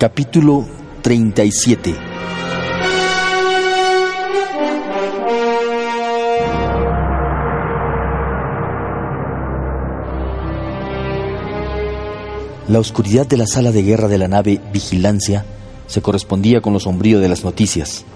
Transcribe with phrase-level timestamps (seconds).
[0.00, 0.64] Capítulo
[1.02, 1.94] 37
[12.66, 15.44] La oscuridad de la sala de guerra de la nave Vigilancia
[15.86, 18.06] se correspondía con lo sombrío de las noticias.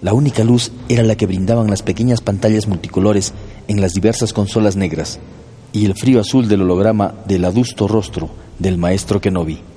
[0.00, 3.32] La única luz era la que brindaban las pequeñas pantallas multicolores
[3.68, 5.20] en las diversas consolas negras
[5.72, 9.70] y el frío azul del holograma del adusto rostro del maestro Kenobi.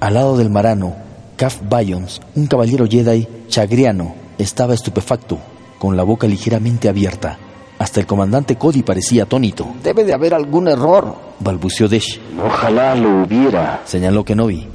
[0.00, 0.94] Al lado del marano,
[1.36, 5.40] Kaf Bayons, un caballero Jedi chagriano, estaba estupefacto,
[5.80, 7.36] con la boca ligeramente abierta.
[7.80, 9.66] Hasta el comandante Cody parecía atónito.
[9.82, 12.20] Debe de haber algún error, balbuceó Desh.
[12.44, 14.68] Ojalá lo hubiera, señaló Kenobi.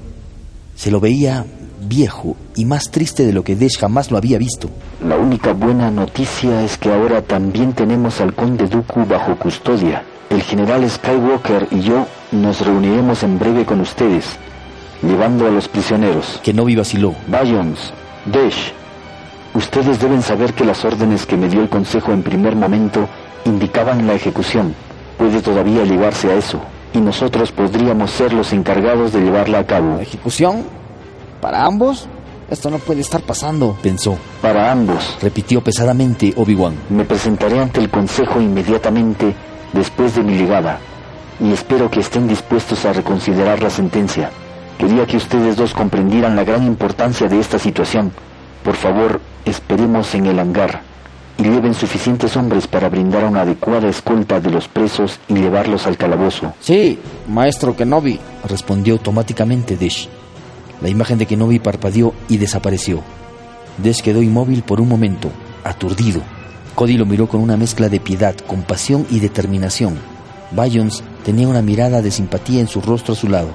[0.75, 1.45] Se lo veía
[1.87, 4.69] viejo y más triste de lo que Desh jamás lo había visto.
[5.07, 10.03] La única buena noticia es que ahora también tenemos al conde Dooku bajo custodia.
[10.29, 14.25] El general Skywalker y yo nos reuniremos en breve con ustedes
[15.03, 16.39] llevando a los prisioneros.
[16.43, 17.13] Kenobi vaciló.
[17.27, 17.93] Bayons,
[18.25, 18.73] Desh,
[19.53, 23.07] ustedes deben saber que las órdenes que me dio el Consejo en primer momento
[23.45, 24.73] indicaban la ejecución.
[25.17, 26.59] Puede todavía llevarse a eso,
[26.93, 29.99] y nosotros podríamos ser los encargados de llevarla a cabo.
[29.99, 30.63] ¿Ejecución?
[31.41, 32.07] ¿Para ambos?
[32.49, 34.17] Esto no puede estar pasando, pensó.
[34.41, 36.75] Para ambos, repitió pesadamente Obi-Wan.
[36.89, 39.33] Me presentaré ante el Consejo inmediatamente
[39.73, 40.79] después de mi llegada,
[41.39, 44.29] y espero que estén dispuestos a reconsiderar la sentencia.
[44.77, 48.11] Quería que ustedes dos comprendieran la gran importancia de esta situación.
[48.63, 50.81] Por favor, esperemos en el hangar
[51.37, 55.97] y lleven suficientes hombres para brindar una adecuada escolta de los presos y llevarlos al
[55.97, 56.53] calabozo.
[56.59, 60.09] Sí, maestro Kenobi, respondió automáticamente Desh.
[60.81, 63.01] La imagen de Kenobi parpadeó y desapareció.
[63.77, 65.29] Desh quedó inmóvil por un momento,
[65.63, 66.21] aturdido.
[66.75, 69.97] Cody lo miró con una mezcla de piedad, compasión y determinación.
[70.51, 73.49] Bayons tenía una mirada de simpatía en su rostro a su lado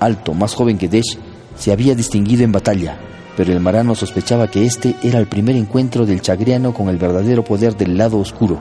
[0.00, 1.18] alto, más joven que Desh,
[1.56, 2.98] se había distinguido en batalla,
[3.36, 7.44] pero el marano sospechaba que este era el primer encuentro del chagriano con el verdadero
[7.44, 8.60] poder del lado oscuro.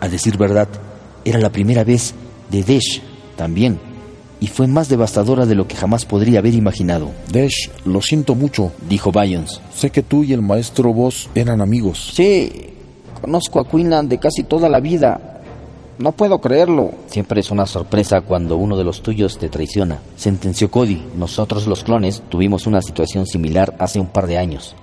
[0.00, 0.68] A decir verdad,
[1.24, 2.14] era la primera vez
[2.50, 3.02] de Desh
[3.36, 3.78] también,
[4.40, 7.10] y fue más devastadora de lo que jamás podría haber imaginado.
[7.32, 9.60] Desh, lo siento mucho, dijo Bayons.
[9.74, 12.12] Sé que tú y el maestro Voss eran amigos.
[12.14, 12.52] Sí,
[13.20, 15.33] conozco a Quinlan de casi toda la vida,
[15.98, 16.92] no puedo creerlo.
[17.06, 20.00] Siempre es una sorpresa cuando uno de los tuyos te traiciona.
[20.16, 21.02] Sentenció Cody.
[21.16, 24.74] Nosotros los clones tuvimos una situación similar hace un par de años.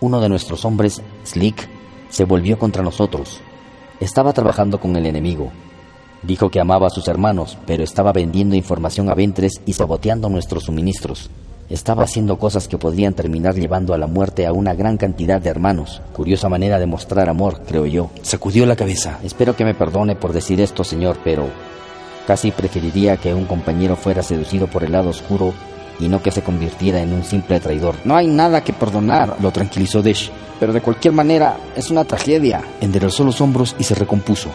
[0.00, 1.68] Uno de nuestros hombres, Slick,
[2.08, 3.40] se volvió contra nosotros.
[4.00, 5.50] Estaba trabajando con el enemigo.
[6.22, 10.64] Dijo que amaba a sus hermanos, pero estaba vendiendo información a Ventres y saboteando nuestros
[10.64, 11.30] suministros.
[11.70, 15.50] Estaba haciendo cosas que podrían terminar llevando a la muerte a una gran cantidad de
[15.50, 16.00] hermanos.
[16.14, 18.10] Curiosa manera de mostrar amor, creo yo.
[18.22, 19.18] Sacudió la cabeza.
[19.22, 21.46] Espero que me perdone por decir esto, señor, pero
[22.26, 25.52] casi preferiría que un compañero fuera seducido por el lado oscuro
[26.00, 27.96] y no que se convirtiera en un simple traidor.
[28.04, 30.30] No hay nada que perdonar, lo tranquilizó Desh.
[30.58, 32.62] Pero de cualquier manera, es una tragedia.
[32.80, 34.48] Enderezó los hombros y se recompuso.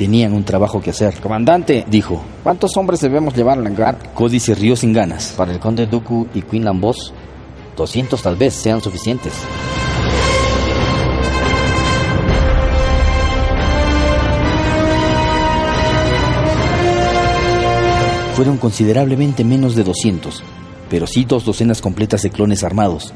[0.00, 1.20] Tenían un trabajo que hacer.
[1.20, 2.24] Comandante, dijo.
[2.42, 3.98] ¿Cuántos hombres debemos llevar al hangar?
[4.14, 5.34] Cody se rió sin ganas.
[5.36, 7.12] Para el conde Dooku y Quinlan Boss,
[7.76, 9.34] 200 tal vez sean suficientes.
[18.36, 20.42] Fueron considerablemente menos de 200,
[20.88, 23.12] pero sí dos docenas completas de clones armados,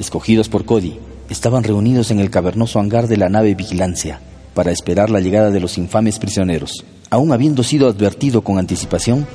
[0.00, 0.98] escogidos por Cody,
[1.28, 4.18] estaban reunidos en el cavernoso hangar de la nave Vigilancia
[4.54, 6.84] para esperar la llegada de los infames prisioneros.
[7.10, 9.26] Aún habiendo sido advertido con anticipación,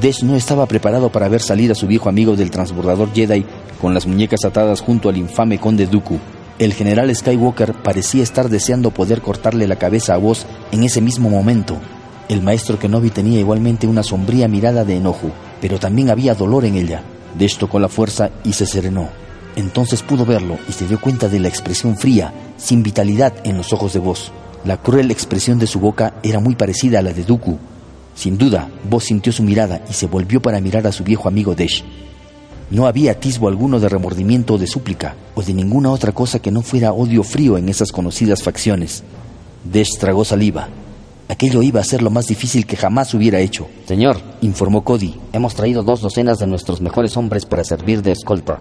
[0.00, 3.44] Desh no estaba preparado para ver salir a su viejo amigo del transbordador Jedi
[3.80, 6.18] con las muñecas atadas junto al infame conde Dooku.
[6.58, 11.28] El general Skywalker parecía estar deseando poder cortarle la cabeza a vos en ese mismo
[11.30, 11.76] momento.
[12.28, 15.30] El maestro Kenobi tenía igualmente una sombría mirada de enojo,
[15.60, 17.02] pero también había dolor en ella.
[17.38, 19.08] Desh tocó la fuerza y se serenó.
[19.54, 23.72] Entonces pudo verlo y se dio cuenta de la expresión fría, sin vitalidad en los
[23.72, 24.32] ojos de vos.
[24.66, 27.56] La cruel expresión de su boca era muy parecida a la de Dooku.
[28.16, 31.54] Sin duda, Vos sintió su mirada y se volvió para mirar a su viejo amigo
[31.54, 31.84] Desh.
[32.72, 36.50] No había atisbo alguno de remordimiento o de súplica, o de ninguna otra cosa que
[36.50, 39.04] no fuera odio frío en esas conocidas facciones.
[39.62, 40.68] Desh tragó saliva.
[41.28, 43.68] Aquello iba a ser lo más difícil que jamás hubiera hecho.
[43.86, 45.14] Señor, Informó Cody.
[45.32, 48.58] hemos traído dos docenas de nuestros mejores hombres para servir de escolta.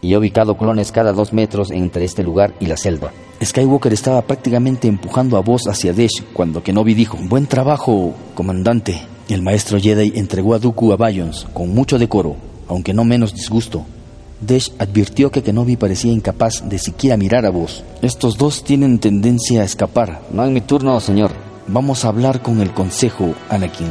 [0.00, 3.12] Y he ubicado clones cada dos metros entre este lugar y la selva.
[3.44, 9.02] Skywalker estaba prácticamente empujando a Vos hacia Desh cuando Kenobi dijo, Buen trabajo, comandante.
[9.28, 12.36] El maestro Jedi entregó a Dooku a Bayons con mucho decoro,
[12.68, 13.84] aunque no menos disgusto.
[14.40, 17.84] Desh advirtió que Kenobi parecía incapaz de siquiera mirar a Vos.
[18.00, 20.22] Estos dos tienen tendencia a escapar.
[20.32, 21.32] No en mi turno, señor.
[21.66, 23.88] Vamos a hablar con el consejo, Anakin,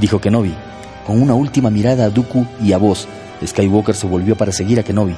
[0.00, 0.54] dijo Kenobi.
[1.06, 3.06] Con una última mirada a Dooku y a Vos,
[3.46, 5.14] Skywalker se volvió para seguir a Kenobi.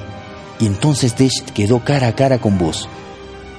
[0.59, 2.87] Y entonces Desh quedó cara a cara con Vos.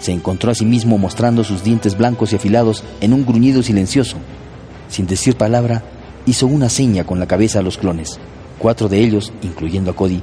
[0.01, 4.17] Se encontró a sí mismo mostrando sus dientes blancos y afilados en un gruñido silencioso.
[4.89, 5.85] Sin decir palabra,
[6.27, 8.19] hizo una seña con la cabeza a los clones.
[8.59, 10.23] Cuatro de ellos, incluyendo a Cody,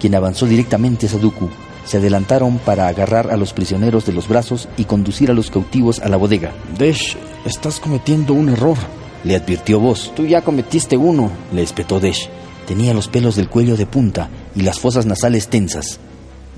[0.00, 1.48] quien avanzó directamente hacia Dooku,
[1.84, 6.00] se adelantaron para agarrar a los prisioneros de los brazos y conducir a los cautivos
[6.00, 6.52] a la bodega.
[6.78, 7.16] Desh,
[7.46, 8.76] estás cometiendo un error.
[9.24, 10.12] Le advirtió Vos.
[10.14, 11.30] Tú ya cometiste uno.
[11.52, 12.28] Le espetó Desh.
[12.66, 15.98] Tenía los pelos del cuello de punta y las fosas nasales tensas.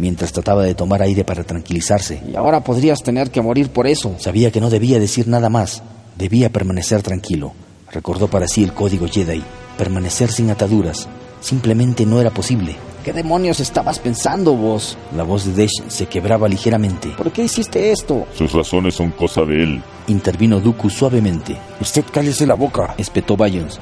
[0.01, 4.15] Mientras trataba de tomar aire para tranquilizarse, Y ahora podrías tener que morir por eso.
[4.19, 5.83] sabía que no debía decir nada más.
[6.17, 7.53] Debía permanecer tranquilo.
[7.93, 9.43] Recordó para sí el código Jedi.
[9.77, 11.07] Permanecer sin ataduras.
[11.43, 12.77] Simplemente no era posible.
[13.05, 14.97] ¿Qué demonios estabas pensando vos?
[15.15, 17.11] La voz de Desh se quebraba ligeramente.
[17.17, 18.27] ¿Por qué hiciste esto?
[18.35, 19.83] Sus razones son cosa de él.
[20.07, 21.57] Intervino Dooku suavemente.
[21.79, 22.95] Usted cállese la boca.
[22.97, 23.79] espetó Bayons.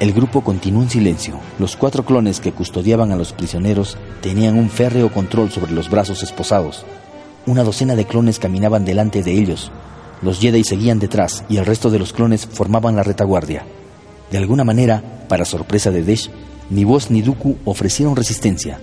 [0.00, 1.38] El grupo continuó en silencio.
[1.58, 6.22] Los cuatro clones que custodiaban a los prisioneros tenían un férreo control sobre los brazos
[6.22, 6.84] esposados.
[7.46, 9.70] Una docena de clones caminaban delante de ellos.
[10.22, 13.64] Los Jedi seguían detrás y el resto de los clones formaban la retaguardia.
[14.30, 16.30] De alguna manera, para sorpresa de Desh,
[16.70, 18.80] ni Vos ni Dooku ofrecieron resistencia.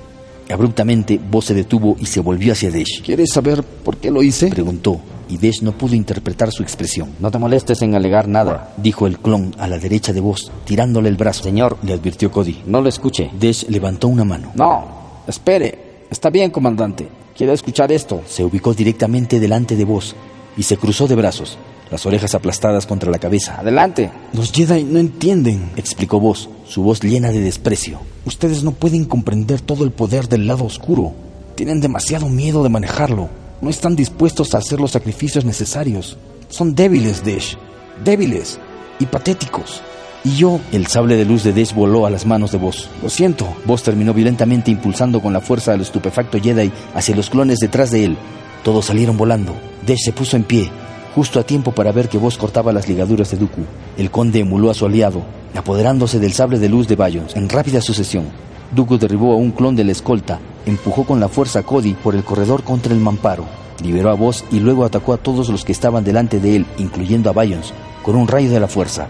[0.50, 3.02] Abruptamente, Vos se detuvo y se volvió hacia Desh.
[3.04, 4.50] ¿Quieres saber por qué lo hice?
[4.50, 5.00] Preguntó,
[5.30, 7.12] y Desh no pudo interpretar su expresión.
[7.20, 8.74] No te molestes en alegar nada.
[8.78, 11.44] Dijo el clon a la derecha de Vos, tirándole el brazo.
[11.44, 12.64] Señor, le advirtió Cody.
[12.66, 13.30] no lo escuche.
[13.40, 14.52] Desh levantó una mano.
[14.56, 14.86] No,
[15.28, 16.06] espere.
[16.10, 17.08] Está bien, comandante.
[17.38, 18.22] Quiero escuchar esto.
[18.28, 20.16] Se ubicó directamente delante de Vos
[20.58, 21.58] y se cruzó de brazos,
[21.92, 23.60] las orejas aplastadas contra la cabeza.
[23.60, 24.12] Adelante.
[24.34, 25.72] Los Jedi no entienden.
[25.76, 28.00] Explicó Vos, su voz llena de desprecio.
[28.26, 31.14] Ustedes no pueden comprender todo el poder del lado oscuro.
[31.56, 33.30] Tienen demasiado miedo de manejarlo.
[33.62, 36.18] No están dispuestos a hacer los sacrificios necesarios.
[36.50, 37.58] Son débiles, Desh.
[38.04, 38.60] Débiles
[39.00, 39.82] y patéticos.
[40.24, 42.90] Y yo, El sable de luz de Desh voló a las manos de Vos.
[43.02, 43.48] lo siento.
[43.66, 48.06] Vos terminó violentamente impulsando con la fuerza al estupefacto Jedi hacia los clones detrás de
[48.06, 48.18] él.
[48.64, 49.54] Todos salieron volando.
[49.86, 50.70] Desh se puso en pie,
[51.16, 53.62] justo a tiempo para ver que Vos cortaba las ligaduras de Dooku.
[53.98, 55.24] El conde emuló a su aliado,
[55.56, 58.26] apoderándose del sable de luz de Bayons en rápida sucesión.
[58.72, 62.16] Dooku derribó a un clon de la escolta, empujó con la fuerza a Cody por
[62.16, 63.46] el corredor contra el mamparo,
[63.84, 67.30] liberó a Vos y luego atacó a todos los que estaban delante de él, incluyendo
[67.30, 67.74] a Bayons,
[68.04, 69.08] con un rayo de la fuerza.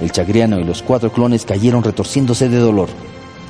[0.00, 2.88] El chagriano y los cuatro clones cayeron retorciéndose de dolor.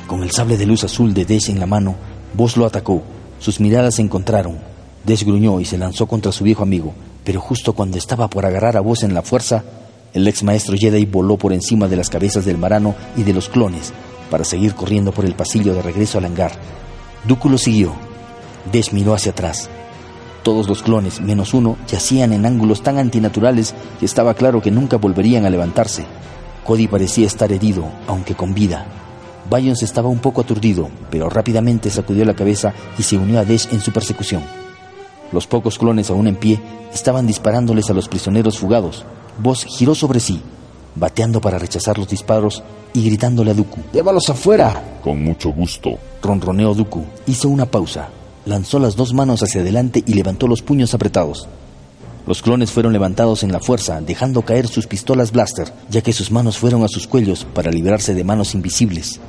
[0.06, 1.94] Con el sable de luz azul de Desh en la mano,
[2.35, 3.02] Vos lo atacó.
[3.38, 4.58] Sus miradas se encontraron.
[5.05, 6.93] Desh gruñó y se lanzó contra su viejo amigo,
[7.29, 9.63] pero justo cuando estaba por agarrar a Vos en la fuerza,
[10.15, 13.50] el ex maestro Jedi voló por encima de las cabezas del marano y de los
[13.50, 13.93] clones
[14.31, 16.52] para seguir corriendo por el pasillo de regreso al hangar.
[17.26, 17.93] Dooku lo siguió.
[18.73, 19.69] Desh miró hacia atrás.
[20.43, 24.97] Todos los clones, menos uno, yacían en ángulos tan antinaturales que estaba claro que nunca
[24.97, 26.07] volverían a levantarse.
[26.64, 28.87] Cody parecía estar herido, aunque con vida.
[29.50, 33.69] Bayons estaba un poco aturdido, pero rápidamente sacudió la cabeza y se unió a Desh
[33.71, 34.68] en su persecución.
[35.32, 36.61] Los pocos clones aún en pie
[36.92, 39.04] estaban disparándoles a los prisioneros fugados.
[39.38, 40.40] Vos giró sobre sí,
[40.94, 43.80] bateando para rechazar los disparos y gritándole a Dooku.
[43.92, 45.00] Llévalos afuera.
[45.02, 45.99] Con mucho gusto.
[46.23, 47.04] Ronroneó Dooku.
[47.26, 48.08] Hizo una pausa.
[48.47, 51.47] Lanzó las dos manos hacia adelante y levantó los puños apretados.
[52.26, 56.30] Los clones fueron levantados en la fuerza, dejando caer sus pistolas blaster, ya que sus
[56.30, 59.20] manos fueron a sus cuellos para librarse de manos invisibles.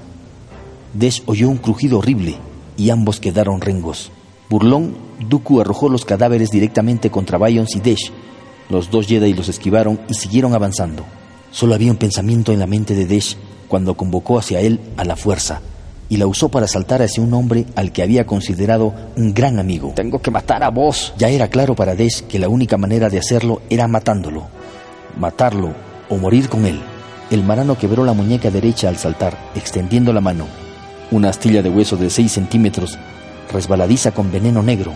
[0.93, 2.35] Desh oyó un crujido horrible
[2.75, 4.11] y ambos quedaron rengos.
[4.49, 8.11] Burlón, Dooku arrojó los cadáveres directamente contra Bayons y Desh.
[8.69, 11.05] Los dos Jedi los esquivaron y siguieron avanzando.
[11.51, 13.37] Solo había un pensamiento en la mente de Desh
[13.67, 15.61] cuando convocó hacia él a la fuerza
[16.09, 19.93] y la usó para saltar hacia un hombre al que había considerado un gran amigo.
[19.95, 21.13] Tengo que matar a vos.
[21.17, 24.47] Ya era claro para Desh que la única manera de hacerlo era matándolo.
[25.19, 25.73] Matarlo
[26.09, 26.81] o morir con él.
[27.29, 30.47] El marano quebró la muñeca derecha al saltar, extendiendo la mano.
[31.11, 32.97] Una astilla de hueso de 6 centímetros,
[33.51, 34.93] resbaladiza con veneno negro,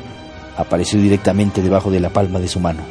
[0.58, 2.84] apareció directamente debajo de la palma de su mano.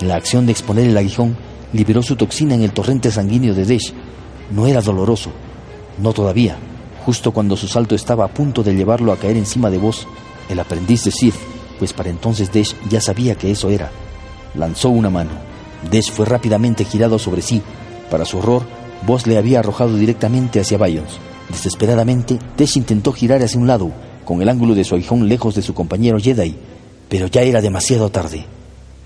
[0.00, 1.36] La acción de exponer el aguijón,
[1.72, 3.92] liberó su toxina en el torrente sanguíneo de Desh.
[4.50, 5.30] No era doloroso,
[5.98, 6.56] no todavía.
[7.04, 10.06] Justo cuando su salto estaba a punto de llevarlo a caer encima de vos,
[10.48, 11.34] el aprendiz de Sith,
[11.78, 13.90] pues para entonces Desh ya sabía que eso era,
[14.54, 15.30] lanzó una mano.
[15.90, 17.62] Desh fue rápidamente girado sobre sí.
[18.10, 18.62] Para su horror,
[19.04, 21.18] Vos le había arrojado directamente hacia Bayons.
[21.48, 23.92] Desesperadamente, Desh intentó girar hacia un lado,
[24.26, 26.56] con el ángulo de su aguijón lejos de su compañero Jedi,
[27.08, 28.44] pero ya era demasiado tarde.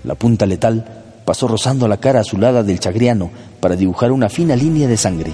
[0.03, 4.87] La punta letal pasó rozando la cara azulada del chagriano para dibujar una fina línea
[4.87, 5.31] de sangre.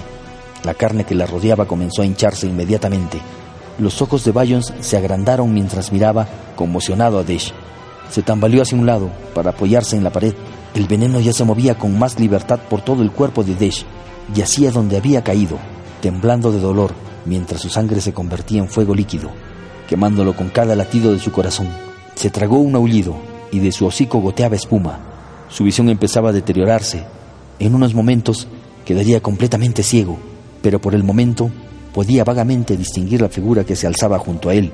[0.62, 3.18] La carne que la rodeaba comenzó a hincharse inmediatamente.
[3.78, 7.54] Los ojos de Bayons se agrandaron mientras miraba, conmocionado a Desh.
[8.10, 10.34] Se tambaleó hacia un lado para apoyarse en la pared.
[10.74, 13.86] El veneno ya se movía con más libertad por todo el cuerpo de Desh.
[14.34, 15.58] Yacía donde había caído,
[16.02, 16.92] temblando de dolor,
[17.24, 19.30] mientras su sangre se convertía en fuego líquido,
[19.88, 21.68] quemándolo con cada latido de su corazón.
[22.14, 23.16] Se tragó un aullido
[23.50, 25.00] y de su hocico goteaba espuma.
[25.48, 27.04] Su visión empezaba a deteriorarse.
[27.58, 28.46] En unos momentos
[28.84, 30.18] quedaría completamente ciego,
[30.62, 31.50] pero por el momento
[31.92, 34.70] podía vagamente distinguir la figura que se alzaba junto a él.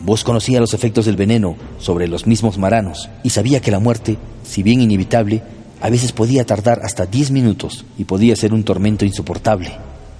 [0.00, 4.18] Vos conocía los efectos del veneno sobre los mismos maranos y sabía que la muerte,
[4.42, 5.42] si bien inevitable,
[5.80, 9.72] a veces podía tardar hasta diez minutos y podía ser un tormento insoportable.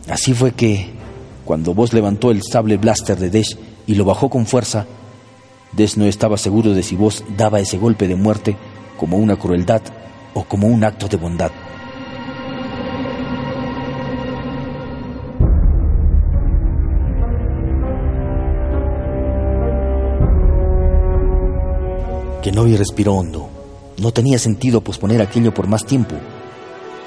[0.08, 0.88] Así fue que,
[1.44, 4.86] cuando Vos levantó el sable blaster de Desh y lo bajó con fuerza,
[5.72, 8.56] Desh no estaba seguro de si Vos daba ese golpe de muerte
[8.96, 9.82] como una crueldad
[10.32, 11.50] o como un acto de bondad.
[22.42, 23.48] Kenobi respiró hondo.
[23.96, 26.14] No tenía sentido posponer aquello por más tiempo.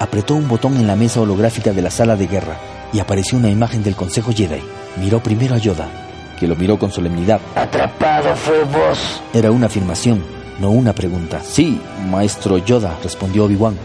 [0.00, 2.58] Apretó un botón en la mesa holográfica de la sala de guerra
[2.92, 4.60] y apareció una imagen del Consejo Jedi.
[5.00, 6.07] Miró primero a Yoda,
[6.38, 7.40] que lo miró con solemnidad.
[7.54, 9.20] Atrapado fue vos.
[9.32, 10.22] Era una afirmación,
[10.60, 11.40] no una pregunta.
[11.42, 11.80] Sí,
[12.10, 13.76] maestro Yoda, respondió Obi-Wan.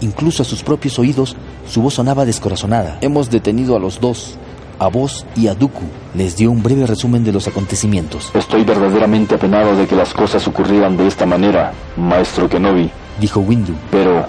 [0.00, 1.36] Incluso a sus propios oídos,
[1.68, 2.98] su voz sonaba descorazonada.
[3.00, 4.36] Hemos detenido a los dos,
[4.78, 5.84] a vos y a Dooku.
[6.14, 8.30] Les dio un breve resumen de los acontecimientos.
[8.34, 12.90] Estoy verdaderamente apenado de que las cosas ocurrieran de esta manera, maestro Kenobi.
[13.20, 13.74] Dijo Windu.
[13.90, 14.24] Pero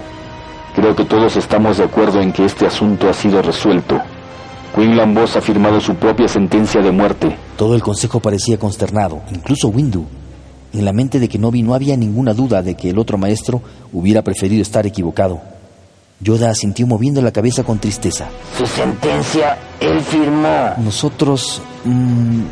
[0.74, 4.00] creo que todos estamos de acuerdo en que este asunto ha sido resuelto.
[4.74, 7.36] Quinlan Voss ha firmado su propia sentencia de muerte.
[7.56, 10.06] Todo el consejo parecía consternado, incluso Windu.
[10.72, 13.60] En la mente de Kenobi no había ninguna duda de que el otro maestro
[13.92, 15.40] hubiera preferido estar equivocado.
[16.20, 18.28] Yoda asintió moviendo la cabeza con tristeza.
[18.56, 20.74] Su sentencia, él firmó.
[20.78, 22.42] Nosotros mm,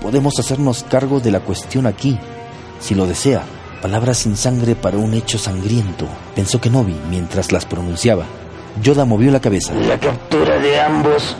[0.00, 2.18] podemos hacernos cargo de la cuestión aquí,
[2.78, 3.42] si lo desea.
[3.82, 8.24] Palabras sin sangre para un hecho sangriento, pensó Kenobi mientras las pronunciaba.
[8.82, 9.74] Yoda movió la cabeza.
[9.74, 11.36] La captura de ambos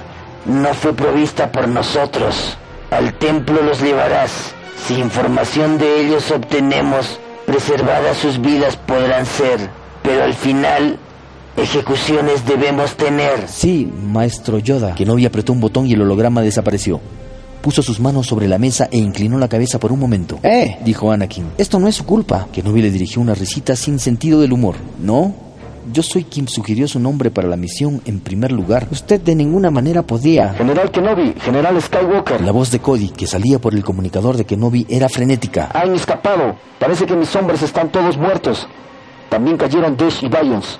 [0.46, 2.56] no fue provista por nosotros.
[2.90, 4.54] Al templo los llevarás.
[4.86, 9.70] Si información de ellos obtenemos, preservadas sus vidas podrán ser.
[10.02, 10.98] Pero al final
[11.56, 13.46] Ejecuciones debemos tener.
[13.48, 14.94] Sí, maestro Yoda.
[14.94, 17.00] Kenobi apretó un botón y el holograma desapareció.
[17.60, 20.38] Puso sus manos sobre la mesa e inclinó la cabeza por un momento.
[20.42, 20.78] ¡Eh!
[20.82, 21.50] Dijo Anakin.
[21.58, 22.48] Esto no es su culpa.
[22.52, 24.76] Kenobi le dirigió una risita sin sentido del humor.
[25.02, 25.34] ¿No?
[25.92, 28.86] Yo soy quien sugirió su nombre para la misión en primer lugar.
[28.92, 30.54] Usted de ninguna manera podía.
[30.54, 32.40] General Kenobi, General Skywalker.
[32.42, 35.70] La voz de Cody, que salía por el comunicador de Kenobi, era frenética.
[35.74, 36.54] Han escapado.
[36.78, 38.68] Parece que mis hombres están todos muertos.
[39.28, 40.78] También cayeron Desh y Bayons.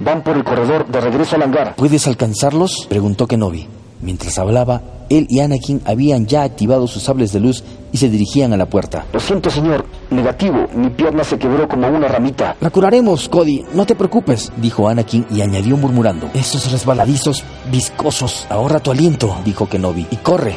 [0.00, 1.76] Van por el corredor de regreso al hangar.
[1.76, 2.86] ¿Puedes alcanzarlos?
[2.88, 3.68] preguntó Kenobi.
[4.02, 8.52] Mientras hablaba, él y Anakin habían ya activado sus sables de luz y se dirigían
[8.52, 9.04] a la puerta.
[9.12, 9.84] Lo siento, señor.
[10.10, 10.66] Negativo.
[10.74, 12.56] Mi pierna se quebró como una ramita.
[12.60, 13.64] La curaremos, Cody.
[13.74, 14.52] No te preocupes.
[14.56, 16.30] Dijo Anakin y añadió murmurando.
[16.34, 18.46] Esos resbaladizos viscosos.
[18.48, 20.06] Ahorra tu aliento, dijo Kenobi.
[20.10, 20.54] Y corre.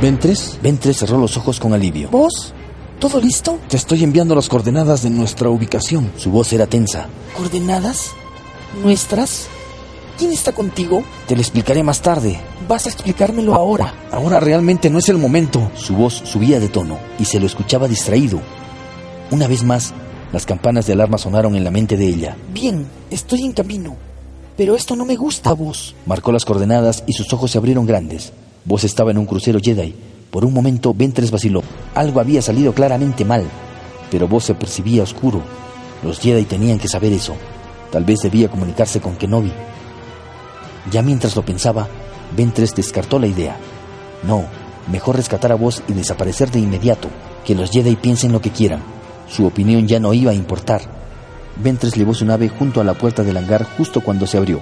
[0.00, 0.58] ¿Ventres?
[0.62, 2.08] Ventres cerró los ojos con alivio.
[2.10, 2.54] ¿Vos?
[2.98, 3.60] ¿Todo listo?
[3.68, 6.10] Te estoy enviando las coordenadas de nuestra ubicación.
[6.16, 7.06] Su voz era tensa.
[7.36, 8.10] ¿Coordenadas?
[8.82, 9.46] ¿Nuestras?
[10.18, 11.04] ¿Quién está contigo?
[11.28, 12.40] Te lo explicaré más tarde.
[12.66, 13.94] Vas a explicármelo ahora.
[14.10, 15.70] Ahora realmente no es el momento.
[15.76, 18.40] Su voz subía de tono y se lo escuchaba distraído.
[19.30, 19.94] Una vez más,
[20.32, 22.36] las campanas de alarma sonaron en la mente de ella.
[22.52, 23.96] Bien, estoy en camino.
[24.56, 25.94] Pero esto no me gusta, vos.
[26.04, 28.32] Marcó las coordenadas y sus ojos se abrieron grandes.
[28.64, 29.94] Vos estaba en un crucero Jedi.
[30.30, 31.62] Por un momento Ventres vaciló.
[31.94, 33.44] Algo había salido claramente mal,
[34.10, 35.42] pero vos se percibía oscuro.
[36.02, 37.34] Los Jedi tenían que saber eso.
[37.90, 39.52] Tal vez debía comunicarse con Kenobi.
[40.90, 41.88] Ya mientras lo pensaba,
[42.36, 43.56] Ventres descartó la idea.
[44.22, 44.44] No,
[44.90, 47.08] mejor rescatar a vos y desaparecer de inmediato.
[47.44, 48.82] Que los Jedi piensen lo que quieran.
[49.28, 50.82] Su opinión ya no iba a importar.
[51.56, 54.60] Ventres llevó su nave junto a la puerta del hangar justo cuando se abrió.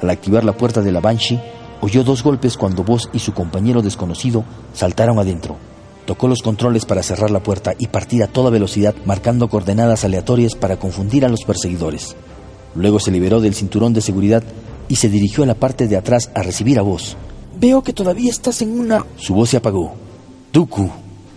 [0.00, 1.40] Al activar la puerta de la Banshee,
[1.84, 5.58] Oyó dos golpes cuando vos y su compañero desconocido saltaron adentro.
[6.06, 10.54] Tocó los controles para cerrar la puerta y partir a toda velocidad marcando coordenadas aleatorias
[10.54, 12.16] para confundir a los perseguidores.
[12.74, 14.42] Luego se liberó del cinturón de seguridad
[14.88, 17.18] y se dirigió a la parte de atrás a recibir a vos.
[17.60, 19.04] Veo que todavía estás en una...
[19.18, 19.92] Su voz se apagó.
[20.54, 20.88] Duku,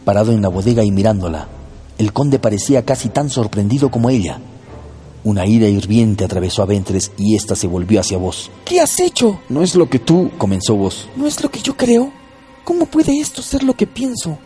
[0.06, 1.50] parado en la bodega y mirándola.
[1.98, 4.40] El conde parecía casi tan sorprendido como ella.
[5.28, 8.50] Una ira hirviente atravesó a Ventres y ésta se volvió hacia vos.
[8.64, 9.42] ¿Qué has hecho?
[9.50, 11.10] No es lo que tú, comenzó vos.
[11.18, 12.14] ¿No es lo que yo creo?
[12.64, 14.38] ¿Cómo puede esto ser lo que pienso?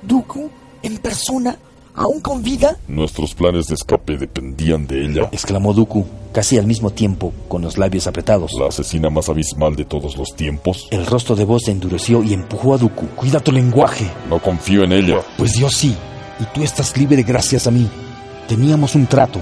[0.00, 0.48] ¿Duku?
[0.80, 1.58] ¿En persona?
[1.96, 2.78] ¿Aún con vida?
[2.86, 5.28] Nuestros planes de escape dependían de ella.
[5.32, 8.52] exclamó Duku, casi al mismo tiempo, con los labios apretados.
[8.52, 10.86] La asesina más abismal de todos los tiempos.
[10.92, 13.06] El rostro de vos se endureció y empujó a Duku.
[13.16, 14.08] Cuida tu lenguaje.
[14.30, 15.16] No confío en ella.
[15.36, 15.96] Pues Dios sí,
[16.38, 17.88] y tú estás libre gracias a mí.
[18.46, 19.40] Teníamos un trato.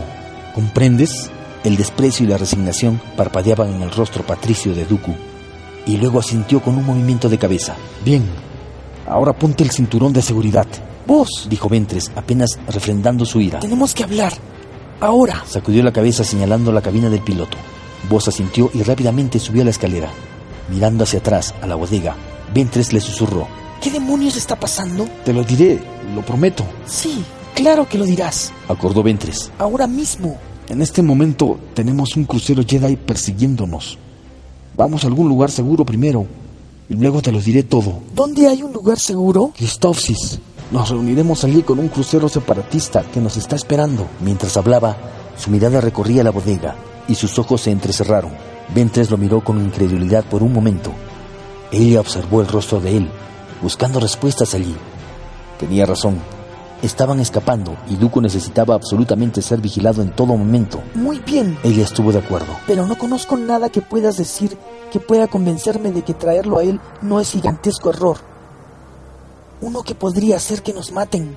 [0.55, 1.31] ¿Comprendes?
[1.65, 5.15] El desprecio y la resignación parpadeaban en el rostro patricio de Duku,
[5.87, 7.77] y luego asintió con un movimiento de cabeza.
[8.05, 8.25] Bien,
[9.07, 10.67] ahora ponte el cinturón de seguridad.
[11.07, 13.61] Vos, dijo Ventres, apenas refrendando su ira.
[13.61, 14.33] Tenemos que hablar.
[15.01, 15.43] Ahora.
[15.47, 17.57] Sacudió la cabeza señalando la cabina del piloto.
[18.09, 20.11] Vos asintió y rápidamente subió a la escalera.
[20.69, 22.15] Mirando hacia atrás, a la bodega,
[22.55, 23.49] Ventres le susurró.
[23.81, 25.09] ¿Qué demonios está pasando?
[25.25, 25.83] Te lo diré,
[26.15, 26.65] lo prometo.
[26.87, 28.53] Sí, claro que lo dirás.
[28.69, 29.51] Acordó Ventres.
[29.59, 30.39] Ahora mismo.
[30.69, 33.99] En este momento tenemos un crucero Jedi persiguiéndonos.
[34.77, 36.27] Vamos a algún lugar seguro primero
[36.89, 38.01] y luego te lo diré todo.
[38.15, 39.53] ¿Dónde hay un lugar seguro?
[39.57, 40.39] Christophsis.
[40.71, 44.07] Nos reuniremos allí con un crucero separatista que nos está esperando.
[44.21, 44.97] Mientras hablaba,
[45.37, 46.77] su mirada recorría la bodega
[47.09, 48.33] y sus ojos se entrecerraron.
[48.73, 50.93] Ventres lo miró con incredulidad por un momento.
[51.73, 53.11] Ella observó el rostro de él,
[53.61, 54.75] buscando respuestas allí.
[55.59, 56.19] Tenía razón.
[56.83, 60.81] Estaban escapando y Duco necesitaba absolutamente ser vigilado en todo momento.
[60.95, 61.59] Muy bien.
[61.63, 62.57] Ella estuvo de acuerdo.
[62.67, 64.57] Pero no conozco nada que puedas decir
[64.91, 68.17] que pueda convencerme de que traerlo a él no es gigantesco error.
[69.61, 71.37] Uno que podría hacer que nos maten.